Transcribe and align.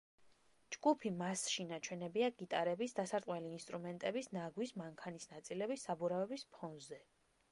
ჯგუფი 0.75 1.09
მასში 1.17 1.65
ნაჩვენებია 1.71 2.29
გიტარების, 2.39 2.95
დასარტყმელი 3.01 3.53
ინსტრუმენტების, 3.57 4.31
ნაგვის, 4.39 4.75
მანქანის 4.83 5.31
ნაწილების, 5.35 5.87
საბურავების 5.91 6.49
ფონზე. 6.57 7.03